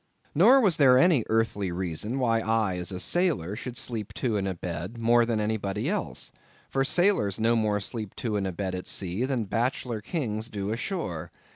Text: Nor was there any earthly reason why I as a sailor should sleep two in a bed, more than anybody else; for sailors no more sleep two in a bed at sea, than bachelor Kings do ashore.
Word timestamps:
Nor 0.33 0.61
was 0.61 0.77
there 0.77 0.97
any 0.97 1.23
earthly 1.29 1.71
reason 1.71 2.17
why 2.17 2.39
I 2.39 2.75
as 2.77 2.91
a 2.91 2.99
sailor 2.99 3.55
should 3.55 3.77
sleep 3.77 4.13
two 4.15 4.35
in 4.35 4.47
a 4.47 4.55
bed, 4.55 4.97
more 4.97 5.27
than 5.27 5.39
anybody 5.39 5.87
else; 5.87 6.31
for 6.71 6.83
sailors 6.83 7.39
no 7.39 7.55
more 7.55 7.79
sleep 7.79 8.15
two 8.15 8.35
in 8.35 8.47
a 8.47 8.51
bed 8.51 8.73
at 8.73 8.87
sea, 8.87 9.25
than 9.25 9.45
bachelor 9.45 10.01
Kings 10.01 10.49
do 10.49 10.71
ashore. 10.71 11.29